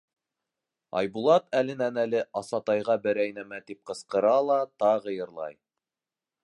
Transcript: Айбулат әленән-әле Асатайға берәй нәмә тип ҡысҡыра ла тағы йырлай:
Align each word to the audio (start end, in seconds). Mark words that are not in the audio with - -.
Айбулат 1.01 1.45
әленән-әле 1.59 2.23
Асатайға 2.41 2.97
берәй 3.05 3.37
нәмә 3.39 3.61
тип 3.69 3.83
ҡысҡыра 3.91 4.35
ла 4.51 4.61
тағы 4.85 5.19
йырлай: 5.19 5.61